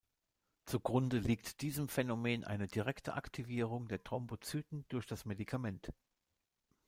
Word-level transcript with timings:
Zu 0.65 0.79
Grunde 0.79 1.19
liegt 1.19 1.61
diesem 1.61 1.87
Phänomen 1.87 2.43
eine 2.43 2.67
direkte 2.67 3.13
Aktivierung 3.13 3.87
der 3.87 4.03
Thrombozyten 4.03 4.83
durch 4.89 5.05
das 5.05 5.25
Medikament. 5.25 5.91